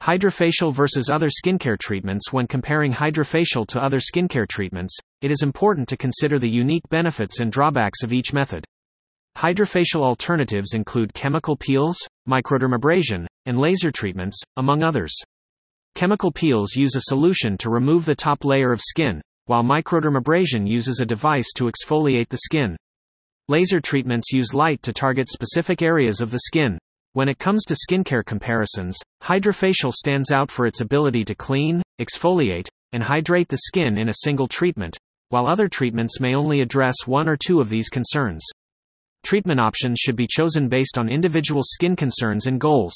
Hydrafacial 0.01 0.73
versus 0.73 1.09
other 1.09 1.27
skincare 1.27 1.77
treatments 1.77 2.31
When 2.31 2.47
comparing 2.47 2.93
hydrafacial 2.93 3.67
to 3.67 3.83
other 3.83 3.99
skincare 3.99 4.47
treatments, 4.47 4.97
it 5.21 5.29
is 5.29 5.43
important 5.43 5.89
to 5.89 5.97
consider 5.97 6.39
the 6.39 6.49
unique 6.49 6.87
benefits 6.89 7.41
and 7.41 7.51
drawbacks 7.51 8.01
of 8.01 8.13
each 8.13 8.31
method. 8.31 8.63
Hydrafacial 9.37 10.01
alternatives 10.01 10.73
include 10.73 11.13
chemical 11.13 11.57
peels, 11.57 11.97
microdermabrasion, 12.27 13.25
and 13.45 13.59
laser 13.59 13.91
treatments, 13.91 14.39
among 14.55 14.83
others. 14.83 15.13
Chemical 15.95 16.31
peels 16.31 16.75
use 16.75 16.95
a 16.95 17.01
solution 17.01 17.57
to 17.57 17.69
remove 17.69 18.05
the 18.05 18.15
top 18.15 18.45
layer 18.45 18.71
of 18.71 18.81
skin, 18.81 19.21
while 19.47 19.63
microdermabrasion 19.63 20.65
uses 20.65 21.01
a 21.01 21.05
device 21.05 21.51
to 21.55 21.69
exfoliate 21.69 22.29
the 22.29 22.37
skin. 22.37 22.77
Laser 23.49 23.81
treatments 23.81 24.31
use 24.31 24.53
light 24.53 24.81
to 24.83 24.93
target 24.93 25.27
specific 25.27 25.81
areas 25.81 26.21
of 26.21 26.31
the 26.31 26.39
skin. 26.45 26.77
When 27.13 27.27
it 27.27 27.39
comes 27.39 27.63
to 27.65 27.73
skincare 27.73 28.23
comparisons, 28.23 28.99
hydrafacial 29.23 29.91
stands 29.91 30.31
out 30.31 30.51
for 30.51 30.67
its 30.67 30.81
ability 30.81 31.25
to 31.25 31.33
clean, 31.33 31.81
exfoliate, 31.99 32.67
and 32.93 33.01
hydrate 33.01 33.47
the 33.47 33.57
skin 33.57 33.97
in 33.97 34.09
a 34.09 34.19
single 34.21 34.47
treatment, 34.47 34.95
while 35.29 35.47
other 35.47 35.67
treatments 35.67 36.19
may 36.19 36.35
only 36.35 36.61
address 36.61 37.07
one 37.07 37.27
or 37.27 37.35
two 37.35 37.61
of 37.61 37.69
these 37.69 37.89
concerns. 37.89 38.45
Treatment 39.23 39.59
options 39.59 39.97
should 39.99 40.15
be 40.15 40.27
chosen 40.27 40.69
based 40.69 40.99
on 40.99 41.09
individual 41.09 41.63
skin 41.63 41.95
concerns 41.95 42.45
and 42.45 42.61
goals. 42.61 42.93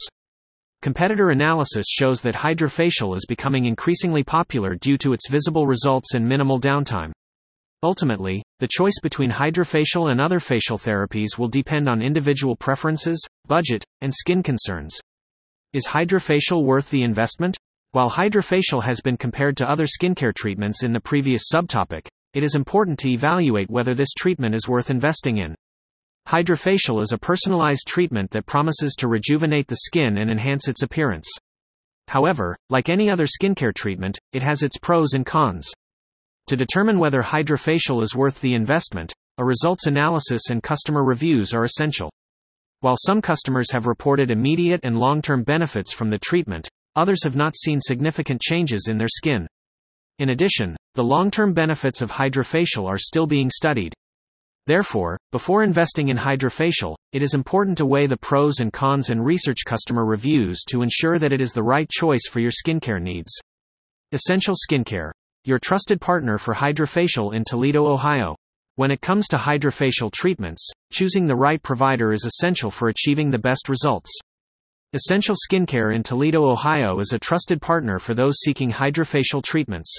Competitor 0.84 1.32
analysis 1.32 1.88
shows 1.90 2.22
that 2.22 2.36
hydrafacial 2.36 3.18
is 3.18 3.26
becoming 3.28 3.66
increasingly 3.66 4.24
popular 4.24 4.76
due 4.76 4.98
to 5.00 5.14
its 5.14 5.28
visible 5.28 5.66
results 5.66 6.14
and 6.14 6.28
minimal 6.28 6.60
downtime. 6.60 7.12
Ultimately, 7.82 8.44
the 8.60 8.70
choice 8.70 9.00
between 9.02 9.32
hydrafacial 9.32 10.12
and 10.12 10.22
other 10.22 10.40
facial 10.40 10.78
therapies 10.78 11.38
will 11.38 11.50
depend 11.50 11.90
on 11.90 12.02
individual 12.02 12.56
preferences, 12.56 13.26
budget, 13.48 13.84
and 14.02 14.14
skin 14.14 14.44
concerns. 14.44 15.00
Is 15.74 15.88
hydrafacial 15.88 16.64
worth 16.64 16.90
the 16.90 17.04
investment? 17.04 17.58
While 17.92 18.12
hydrafacial 18.12 18.84
has 18.84 19.02
been 19.02 19.18
compared 19.18 19.58
to 19.58 19.70
other 19.70 19.86
skincare 19.86 20.34
treatments 20.34 20.84
in 20.84 20.94
the 20.94 21.00
previous 21.00 21.44
subtopic, 21.54 22.08
it 22.34 22.44
is 22.44 22.56
important 22.56 22.98
to 23.00 23.10
evaluate 23.10 23.70
whether 23.70 23.94
this 23.94 24.14
treatment 24.18 24.56
is 24.56 24.68
worth 24.68 24.90
investing 24.90 25.38
in. 25.38 25.56
Hydrafacial 26.28 27.02
is 27.02 27.12
a 27.12 27.18
personalized 27.18 27.86
treatment 27.86 28.32
that 28.32 28.46
promises 28.46 28.96
to 28.96 29.08
rejuvenate 29.08 29.68
the 29.68 29.76
skin 29.76 30.18
and 30.18 30.32
enhance 30.32 30.68
its 30.68 30.82
appearance. 30.82 31.30
However, 32.08 32.58
like 32.70 32.90
any 32.90 33.10
other 33.10 33.28
skincare 33.28 33.74
treatment, 33.74 34.18
it 34.32 34.42
has 34.42 34.64
its 34.64 34.78
pros 34.78 35.14
and 35.14 35.26
cons. 35.26 35.72
To 36.48 36.56
determine 36.56 37.00
whether 37.00 37.24
hydrafacial 37.24 38.02
is 38.02 38.16
worth 38.16 38.42
the 38.42 38.54
investment, 38.54 39.14
a 39.38 39.46
results 39.46 39.88
analysis 39.88 40.50
and 40.50 40.62
customer 40.62 41.04
reviews 41.04 41.54
are 41.54 41.64
essential. 41.64 42.12
While 42.84 42.98
some 42.98 43.22
customers 43.22 43.72
have 43.72 43.88
reported 43.88 44.30
immediate 44.30 44.82
and 44.84 45.00
long 45.00 45.22
term 45.22 45.44
benefits 45.44 45.94
from 45.94 46.10
the 46.10 46.20
treatment, 46.20 46.68
others 46.98 47.24
have 47.24 47.34
not 47.34 47.56
seen 47.56 47.80
significant 47.80 48.42
changes 48.42 48.90
in 48.90 48.98
their 48.98 49.08
skin. 49.08 49.48
In 50.20 50.28
addition, 50.28 50.76
the 50.94 51.04
long 51.06 51.32
term 51.32 51.54
benefits 51.54 52.02
of 52.02 52.12
hydrafacial 52.12 52.86
are 52.86 52.98
still 52.98 53.26
being 53.26 53.50
studied, 53.50 53.94
Therefore, 54.68 55.18
before 55.32 55.64
investing 55.64 56.10
in 56.10 56.18
hydrafacial, 56.18 56.96
it 57.14 57.22
is 57.22 57.34
important 57.34 57.78
to 57.78 57.86
weigh 57.86 58.06
the 58.06 58.18
pros 58.18 58.60
and 58.60 58.74
cons 58.74 59.10
and 59.12 59.26
research 59.26 59.60
customer 59.66 60.06
reviews 60.06 60.66
to 60.66 60.82
ensure 60.82 61.18
that 61.20 61.32
it 61.32 61.40
is 61.40 61.54
the 61.54 61.64
right 61.64 61.90
choice 61.90 62.28
for 62.30 62.42
your 62.42 62.52
skincare 62.52 63.02
needs. 63.02 63.32
Essential 64.12 64.56
Skincare, 64.56 65.12
your 65.46 65.58
trusted 65.58 66.02
partner 66.02 66.38
for 66.38 66.54
hydrafacial 66.54 67.34
in 67.34 67.46
Toledo, 67.46 67.88
Ohio. 67.88 68.36
When 68.76 68.90
it 68.90 69.02
comes 69.02 69.28
to 69.28 69.38
hydrafacial 69.38 70.12
treatments, 70.12 70.68
choosing 70.94 71.26
the 71.26 71.36
right 71.36 71.62
provider 71.64 72.14
is 72.14 72.24
essential 72.24 72.70
for 72.70 72.88
achieving 72.88 73.32
the 73.32 73.40
best 73.40 73.68
results. 73.68 74.12
Essential 74.94 75.36
Skincare 75.36 75.96
in 75.96 76.04
Toledo, 76.04 76.48
Ohio 76.48 77.00
is 77.00 77.14
a 77.14 77.20
trusted 77.20 77.60
partner 77.60 77.98
for 77.98 78.14
those 78.14 78.38
seeking 78.42 78.72
hydrafacial 78.72 79.42
treatments. 79.42 79.98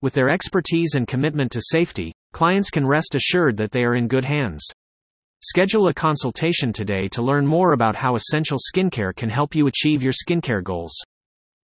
With 0.00 0.14
their 0.14 0.30
expertise 0.30 0.94
and 0.94 1.06
commitment 1.06 1.52
to 1.52 1.60
safety, 1.60 2.14
clients 2.32 2.70
can 2.70 2.86
rest 2.86 3.14
assured 3.14 3.58
that 3.58 3.70
they 3.70 3.84
are 3.84 3.96
in 3.96 4.08
good 4.08 4.24
hands. 4.24 4.66
Schedule 5.42 5.88
a 5.88 5.94
consultation 5.94 6.72
today 6.72 7.06
to 7.08 7.20
learn 7.20 7.46
more 7.46 7.74
about 7.74 7.96
how 7.96 8.14
Essential 8.14 8.56
Skincare 8.58 9.14
can 9.14 9.28
help 9.28 9.54
you 9.54 9.66
achieve 9.66 10.02
your 10.02 10.14
skincare 10.14 10.64
goals. 10.64 10.98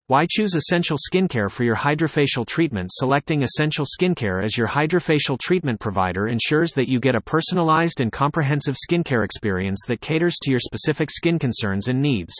Why 0.08 0.24
choose 0.30 0.54
Essential 0.54 0.98
Skincare 0.98 1.50
for 1.50 1.64
your 1.64 1.74
hydrafacial 1.74 2.46
treatment? 2.46 2.90
Selecting 2.92 3.42
Essential 3.42 3.84
Skincare 3.84 4.40
as 4.40 4.56
your 4.56 4.68
hydrafacial 4.68 5.36
treatment 5.36 5.80
provider 5.80 6.28
ensures 6.28 6.70
that 6.74 6.88
you 6.88 7.00
get 7.00 7.16
a 7.16 7.20
personalized 7.20 8.00
and 8.00 8.12
comprehensive 8.12 8.76
skincare 8.76 9.24
experience 9.24 9.80
that 9.88 10.00
caters 10.00 10.36
to 10.42 10.50
your 10.52 10.60
specific 10.60 11.10
skin 11.10 11.40
concerns 11.40 11.88
and 11.88 12.00
needs. 12.00 12.32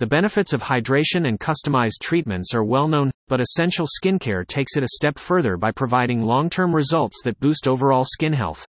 The 0.00 0.08
benefits 0.08 0.52
of 0.52 0.64
hydration 0.64 1.28
and 1.28 1.38
customized 1.38 2.00
treatments 2.02 2.52
are 2.54 2.64
well 2.64 2.88
known, 2.88 3.12
but 3.28 3.40
Essential 3.40 3.86
Skincare 3.86 4.44
takes 4.44 4.76
it 4.76 4.82
a 4.82 4.88
step 4.88 5.16
further 5.16 5.56
by 5.56 5.70
providing 5.70 6.22
long 6.22 6.50
term 6.50 6.74
results 6.74 7.22
that 7.22 7.38
boost 7.38 7.68
overall 7.68 8.04
skin 8.04 8.32
health. 8.32 8.66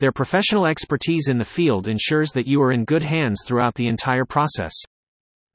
Their 0.00 0.10
professional 0.10 0.64
expertise 0.64 1.28
in 1.28 1.36
the 1.36 1.44
field 1.44 1.86
ensures 1.86 2.30
that 2.30 2.46
you 2.46 2.62
are 2.62 2.72
in 2.72 2.86
good 2.86 3.02
hands 3.02 3.42
throughout 3.44 3.74
the 3.74 3.88
entire 3.88 4.24
process. 4.24 4.72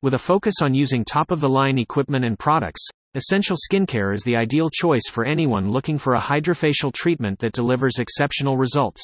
With 0.04 0.14
a 0.14 0.20
focus 0.20 0.54
on 0.62 0.76
using 0.76 1.04
top 1.04 1.32
of 1.32 1.42
the 1.42 1.50
line 1.50 1.80
equipment 1.80 2.24
and 2.24 2.38
products, 2.38 2.88
Essential 3.16 3.58
Skincare 3.58 4.14
is 4.14 4.22
the 4.22 4.36
ideal 4.36 4.70
choice 4.70 5.10
for 5.10 5.26
anyone 5.26 5.72
looking 5.72 5.98
for 5.98 6.14
a 6.14 6.22
hydrafacial 6.22 6.94
treatment 6.94 7.40
that 7.40 7.54
delivers 7.54 7.98
exceptional 7.98 8.58
results. 8.58 9.02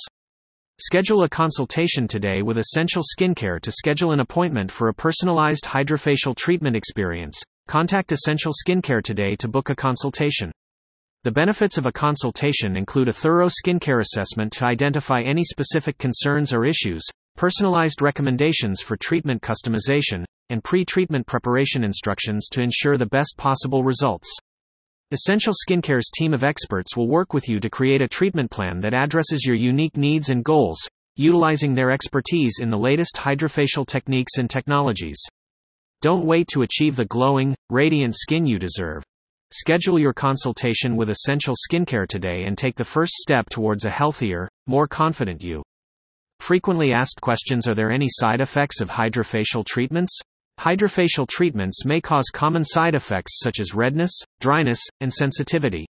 Schedule 0.79 1.23
a 1.23 1.29
consultation 1.29 2.07
today 2.07 2.43
with 2.43 2.59
Essential 2.59 3.01
Skincare 3.01 3.59
to 3.61 3.71
schedule 3.71 4.11
an 4.11 4.19
appointment 4.19 4.69
for 4.69 4.87
a 4.87 4.93
personalized 4.93 5.63
hydrafacial 5.63 6.35
treatment 6.35 6.75
experience. 6.75 7.41
Contact 7.67 8.11
Essential 8.11 8.51
Skincare 8.53 9.01
today 9.01 9.35
to 9.37 9.47
book 9.47 9.71
a 9.71 9.75
consultation. 9.75 10.51
The 11.23 11.31
benefits 11.31 11.79
of 11.79 11.87
a 11.87 11.91
consultation 11.91 12.77
include 12.77 13.07
a 13.07 13.13
thorough 13.13 13.49
skincare 13.49 13.99
assessment 13.99 14.53
to 14.53 14.65
identify 14.65 15.23
any 15.23 15.43
specific 15.43 15.97
concerns 15.97 16.53
or 16.53 16.65
issues, 16.65 17.03
personalized 17.35 18.03
recommendations 18.03 18.79
for 18.81 18.95
treatment 18.95 19.41
customization, 19.41 20.25
and 20.53 20.63
pre 20.63 20.85
treatment 20.85 21.27
preparation 21.27 21.83
instructions 21.83 22.47
to 22.47 22.61
ensure 22.61 22.95
the 22.95 23.05
best 23.05 23.35
possible 23.35 23.83
results. 23.83 24.31
Essential 25.11 25.53
Skincare's 25.53 26.09
team 26.15 26.33
of 26.33 26.43
experts 26.43 26.95
will 26.95 27.09
work 27.09 27.33
with 27.33 27.49
you 27.49 27.59
to 27.59 27.69
create 27.69 28.01
a 28.01 28.07
treatment 28.07 28.49
plan 28.49 28.79
that 28.79 28.93
addresses 28.93 29.43
your 29.45 29.55
unique 29.55 29.97
needs 29.97 30.29
and 30.29 30.45
goals, 30.45 30.79
utilizing 31.17 31.75
their 31.75 31.91
expertise 31.91 32.59
in 32.61 32.69
the 32.69 32.77
latest 32.77 33.15
hydrafacial 33.17 33.85
techniques 33.85 34.37
and 34.37 34.49
technologies. 34.49 35.21
Don't 36.01 36.25
wait 36.25 36.47
to 36.49 36.61
achieve 36.61 36.95
the 36.95 37.05
glowing, 37.05 37.55
radiant 37.69 38.15
skin 38.15 38.45
you 38.45 38.57
deserve. 38.57 39.03
Schedule 39.51 39.99
your 39.99 40.13
consultation 40.13 40.95
with 40.95 41.09
Essential 41.09 41.53
Skincare 41.53 42.07
today 42.07 42.45
and 42.45 42.57
take 42.57 42.75
the 42.75 42.85
first 42.85 43.13
step 43.13 43.49
towards 43.49 43.85
a 43.85 43.89
healthier, 43.89 44.49
more 44.67 44.87
confident 44.87 45.43
you. 45.43 45.63
Frequently 46.39 46.91
asked 46.91 47.21
questions 47.21 47.67
Are 47.67 47.75
there 47.75 47.91
any 47.91 48.07
side 48.09 48.41
effects 48.41 48.81
of 48.81 48.89
hydrafacial 48.89 49.65
treatments? 49.65 50.19
Hydrafacial 50.59 51.27
treatments 51.27 51.85
may 51.85 51.99
cause 51.99 52.29
common 52.33 52.63
side 52.63 52.95
effects 52.95 53.39
such 53.39 53.59
as 53.59 53.73
redness, 53.73 54.11
dryness, 54.39 54.81
and 55.01 55.13
sensitivity. 55.13 55.85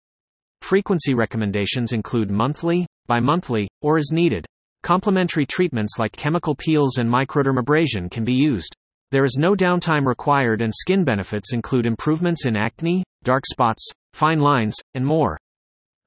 Frequency 0.62 1.13
recommendations 1.13 1.94
include 1.94 2.30
monthly, 2.30 2.86
bimonthly, 3.10 3.68
or 3.82 3.98
as 3.98 4.12
needed. 4.12 4.46
Complementary 4.84 5.46
treatments 5.46 5.98
like 5.98 6.12
chemical 6.12 6.56
peels 6.56 6.98
and 6.98 7.10
microdermabrasion 7.10 8.12
can 8.12 8.24
be 8.24 8.34
used. 8.34 8.75
There 9.12 9.25
is 9.25 9.38
no 9.39 9.56
downtime 9.56 10.06
required, 10.06 10.62
and 10.62 10.74
skin 10.74 11.04
benefits 11.04 11.51
include 11.54 11.88
improvements 11.88 12.46
in 12.46 12.56
acne, 12.56 13.04
dark 13.24 13.44
spots, 13.48 13.89
fine 14.13 14.39
lines, 14.39 14.75
and 14.94 15.06
more. 15.06 15.38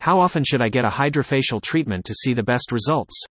How 0.01 0.21
often 0.21 0.45
should 0.45 0.63
I 0.63 0.69
get 0.69 0.85
a 0.85 0.89
hydrafacial 0.89 1.61
treatment 1.61 2.05
to 2.05 2.15
see 2.15 2.33
the 2.33 2.43
best 2.43 2.71
results? 2.71 3.25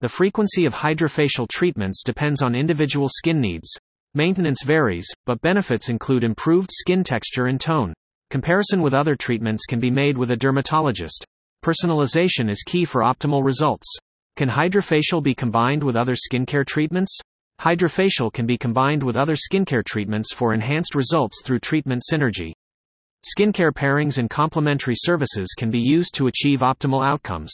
The 0.00 0.08
frequency 0.08 0.66
of 0.66 0.74
hydrafacial 0.74 1.48
treatments 1.48 2.02
depends 2.04 2.42
on 2.42 2.54
individual 2.54 3.08
skin 3.08 3.40
needs. 3.40 3.68
Maintenance 4.16 4.62
varies, 4.64 5.06
but 5.26 5.42
benefits 5.42 5.90
include 5.90 6.24
improved 6.24 6.70
skin 6.72 7.04
texture 7.04 7.48
and 7.48 7.60
tone. 7.60 7.92
Comparison 8.30 8.80
with 8.80 8.94
other 8.94 9.14
treatments 9.14 9.66
can 9.66 9.78
be 9.78 9.90
made 9.90 10.16
with 10.16 10.30
a 10.30 10.36
dermatologist. 10.38 11.26
Personalization 11.62 12.48
is 12.48 12.62
key 12.62 12.86
for 12.86 13.02
optimal 13.02 13.44
results. 13.44 13.86
Can 14.36 14.48
hydrafacial 14.48 15.22
be 15.22 15.34
combined 15.34 15.84
with 15.84 15.96
other 15.96 16.14
skincare 16.14 16.64
treatments? 16.64 17.14
Hydrafacial 17.60 18.32
can 18.32 18.46
be 18.46 18.56
combined 18.56 19.02
with 19.02 19.16
other 19.16 19.36
skincare 19.36 19.84
treatments 19.84 20.32
for 20.32 20.54
enhanced 20.54 20.94
results 20.94 21.42
through 21.44 21.58
treatment 21.58 22.02
synergy. 22.10 22.52
Skincare 23.36 23.70
pairings 23.70 24.16
and 24.16 24.30
complementary 24.30 24.96
services 24.96 25.48
can 25.54 25.70
be 25.70 25.80
used 25.80 26.14
to 26.14 26.26
achieve 26.26 26.60
optimal 26.60 27.06
outcomes. 27.06 27.52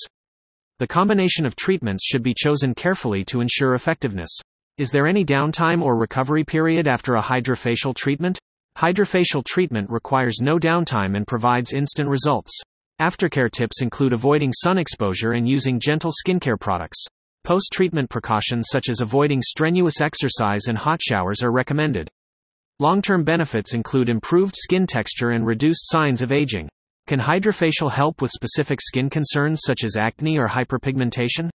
The 0.79 0.87
combination 0.87 1.45
of 1.45 1.57
treatments 1.57 2.05
should 2.07 2.23
be 2.23 2.35
chosen 2.39 2.73
carefully 2.73 3.25
to 3.25 3.41
ensure 3.41 3.75
effectiveness. 3.75 4.31
Is 4.79 4.91
there 4.91 5.07
any 5.07 5.23
downtime 5.23 5.83
or 5.83 5.99
recovery 5.99 6.45
period 6.45 6.89
after 6.89 7.17
a 7.17 7.23
hydrafacial 7.23 7.95
treatment? 7.95 8.39
Hydrafacial 8.79 9.45
treatment 9.45 9.91
requires 9.91 10.41
no 10.41 10.59
downtime 10.59 11.15
and 11.15 11.27
provides 11.27 11.75
instant 11.75 12.09
results. 12.09 12.59
Aftercare 12.99 13.51
tips 13.51 13.83
include 13.83 14.15
avoiding 14.15 14.51
sun 14.51 14.79
exposure 14.79 15.33
and 15.33 15.47
using 15.47 15.79
gentle 15.79 16.11
skincare 16.11 16.59
products. 16.59 17.05
Post 17.45 17.69
treatment 17.71 18.09
precautions 18.09 18.69
such 18.71 18.89
as 18.89 19.03
avoiding 19.03 19.43
strenuous 19.43 20.01
exercise 20.01 20.63
and 20.69 20.79
hot 20.79 21.03
showers 21.03 21.43
are 21.43 21.53
recommended. 21.53 22.09
Long 22.79 23.03
term 23.03 23.25
benefits 23.25 23.75
include 23.75 24.09
improved 24.09 24.55
skin 24.57 24.87
texture 24.87 25.33
and 25.33 25.45
reduced 25.45 25.91
signs 25.91 26.23
of 26.23 26.33
aging. 26.33 26.71
Can 27.07 27.21
hydrafacial 27.21 27.91
help 27.91 28.23
with 28.23 28.31
specific 28.31 28.81
skin 28.81 29.11
concerns 29.11 29.61
such 29.67 29.85
as 29.85 29.97
acne 29.97 30.39
or 30.39 30.49
hyperpigmentation? 30.49 31.51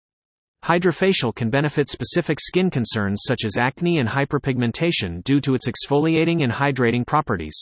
Hydrafacial 0.64 1.36
can 1.36 1.50
benefit 1.50 1.90
specific 1.90 2.40
skin 2.40 2.70
concerns 2.70 3.24
such 3.26 3.44
as 3.44 3.58
acne 3.58 4.00
and 4.00 4.08
hyperpigmentation 4.08 5.22
due 5.26 5.42
to 5.42 5.56
its 5.56 5.68
exfoliating 5.68 6.42
and 6.42 6.54
hydrating 6.54 7.06
properties. 7.06 7.62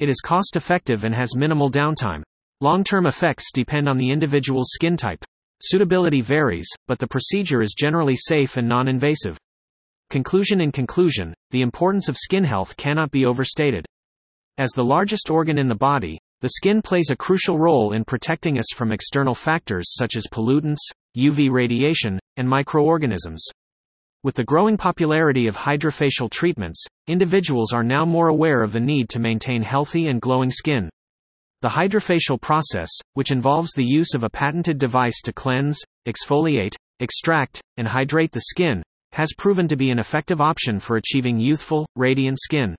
It 0.00 0.08
is 0.08 0.20
cost 0.20 0.56
effective 0.56 1.04
and 1.04 1.14
has 1.14 1.36
minimal 1.36 1.70
downtime. 1.70 2.24
Long 2.60 2.82
term 2.82 3.06
effects 3.06 3.52
depend 3.54 3.88
on 3.88 3.96
the 3.96 4.10
individual's 4.10 4.72
skin 4.72 4.96
type. 4.96 5.24
Suitability 5.62 6.20
varies, 6.20 6.68
but 6.88 6.98
the 6.98 7.06
procedure 7.06 7.62
is 7.62 7.74
generally 7.78 8.16
safe 8.16 8.56
and 8.56 8.68
non 8.68 8.88
invasive. 8.88 9.38
Conclusion 10.10 10.60
In 10.60 10.72
conclusion, 10.72 11.32
the 11.52 11.62
importance 11.62 12.08
of 12.08 12.16
skin 12.16 12.42
health 12.42 12.76
cannot 12.76 13.12
be 13.12 13.24
overstated. 13.24 13.86
As 14.58 14.72
the 14.72 14.84
largest 14.84 15.30
organ 15.30 15.58
in 15.58 15.68
the 15.68 15.76
body, 15.76 16.18
the 16.40 16.50
skin 16.50 16.82
plays 16.82 17.08
a 17.10 17.16
crucial 17.16 17.56
role 17.56 17.92
in 17.92 18.04
protecting 18.04 18.58
us 18.58 18.66
from 18.74 18.90
external 18.90 19.34
factors 19.34 19.94
such 19.94 20.16
as 20.16 20.26
pollutants, 20.26 20.90
UV 21.16 21.50
radiation, 21.50 22.18
and 22.36 22.48
microorganisms. 22.48 23.44
With 24.22 24.34
the 24.34 24.44
growing 24.44 24.76
popularity 24.76 25.46
of 25.46 25.56
hydrafacial 25.56 26.30
treatments, 26.30 26.84
individuals 27.06 27.72
are 27.72 27.84
now 27.84 28.04
more 28.04 28.28
aware 28.28 28.62
of 28.62 28.72
the 28.72 28.80
need 28.80 29.08
to 29.10 29.20
maintain 29.20 29.62
healthy 29.62 30.08
and 30.08 30.20
glowing 30.20 30.50
skin. 30.50 30.90
The 31.62 31.68
hydrafacial 31.68 32.40
process, 32.40 32.90
which 33.14 33.30
involves 33.30 33.72
the 33.72 33.84
use 33.84 34.14
of 34.14 34.24
a 34.24 34.30
patented 34.30 34.78
device 34.78 35.20
to 35.22 35.32
cleanse, 35.32 35.80
exfoliate, 36.06 36.74
extract, 37.00 37.60
and 37.76 37.88
hydrate 37.88 38.32
the 38.32 38.42
skin, 38.48 38.82
has 39.12 39.32
proven 39.38 39.68
to 39.68 39.76
be 39.76 39.90
an 39.90 39.98
effective 39.98 40.40
option 40.40 40.78
for 40.80 40.96
achieving 40.96 41.38
youthful, 41.38 41.86
radiant 41.96 42.38
skin. 42.38 42.76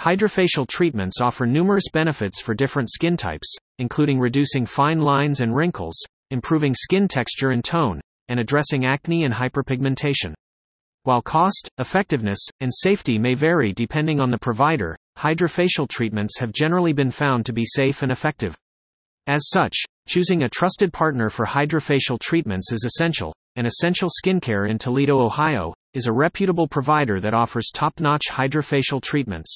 Hydrafacial 0.00 0.66
treatments 0.66 1.20
offer 1.20 1.46
numerous 1.46 1.84
benefits 1.92 2.40
for 2.40 2.54
different 2.54 2.90
skin 2.90 3.16
types, 3.16 3.54
including 3.78 4.18
reducing 4.18 4.66
fine 4.66 5.00
lines 5.00 5.40
and 5.40 5.54
wrinkles, 5.54 5.94
improving 6.32 6.74
skin 6.74 7.06
texture 7.06 7.50
and 7.50 7.62
tone, 7.62 8.00
and 8.26 8.40
addressing 8.40 8.84
acne 8.84 9.24
and 9.24 9.34
hyperpigmentation. 9.34 10.34
While 11.04 11.22
cost, 11.22 11.68
effectiveness, 11.78 12.40
and 12.60 12.72
safety 12.74 13.18
may 13.18 13.34
vary 13.34 13.72
depending 13.72 14.18
on 14.18 14.30
the 14.30 14.38
provider, 14.38 14.96
hydrafacial 15.18 15.88
treatments 15.88 16.38
have 16.38 16.52
generally 16.52 16.92
been 16.92 17.10
found 17.10 17.46
to 17.46 17.52
be 17.52 17.64
safe 17.64 18.02
and 18.02 18.10
effective. 18.10 18.56
As 19.26 19.48
such, 19.48 19.76
choosing 20.08 20.42
a 20.42 20.48
trusted 20.48 20.92
partner 20.92 21.30
for 21.30 21.46
hydrafacial 21.46 22.18
treatments 22.18 22.72
is 22.72 22.84
essential, 22.84 23.32
and 23.56 23.66
Essential 23.66 24.08
Skincare 24.08 24.68
in 24.68 24.78
Toledo, 24.78 25.20
Ohio, 25.20 25.74
is 25.92 26.06
a 26.06 26.12
reputable 26.12 26.66
provider 26.66 27.20
that 27.20 27.34
offers 27.34 27.70
top 27.72 28.00
notch 28.00 28.24
hydrafacial 28.30 29.02
treatments. 29.02 29.54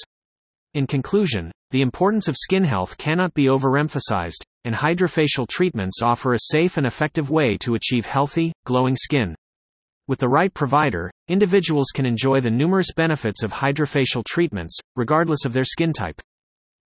In 0.75 0.87
conclusion, 0.87 1.51
the 1.71 1.81
importance 1.81 2.29
of 2.29 2.37
skin 2.37 2.63
health 2.63 2.99
cannot 2.99 3.33
be 3.33 3.47
overemphasized, 3.47 4.43
and 4.67 4.75
hydrafacial 4.75 5.49
treatments 5.49 6.03
offer 6.03 6.35
a 6.35 6.39
safe 6.51 6.77
and 6.77 6.87
effective 6.87 7.31
way 7.31 7.57
to 7.57 7.75
achieve 7.75 8.05
healthy, 8.05 8.53
glowing 8.67 8.97
skin. 8.97 9.35
With 10.09 10.19
the 10.19 10.29
right 10.29 10.53
provider, 10.53 11.11
individuals 11.29 11.93
can 11.95 12.05
enjoy 12.05 12.41
the 12.41 12.51
numerous 12.51 12.93
benefits 12.93 13.43
of 13.43 13.53
hydrafacial 13.53 14.25
treatments, 14.25 14.79
regardless 14.95 15.45
of 15.45 15.53
their 15.53 15.65
skin 15.65 15.93
type. 15.93 16.21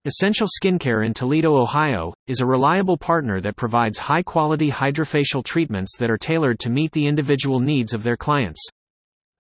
Essential 0.05 0.47
Skincare 0.47 1.05
in 1.05 1.12
Toledo, 1.12 1.57
Ohio, 1.57 2.14
is 2.27 2.40
a 2.40 2.47
reliable 2.47 2.97
partner 2.97 3.40
that 3.40 3.57
provides 3.57 3.99
high 3.99 4.23
quality 4.23 4.71
hydrafacial 4.71 5.45
treatments 5.45 5.97
that 5.99 6.11
are 6.11 6.16
tailored 6.16 6.59
to 6.61 6.71
meet 6.71 6.93
the 6.93 7.07
individual 7.07 7.61
needs 7.61 7.93
of 7.93 8.03
their 8.03 8.16
clients. 8.16 8.66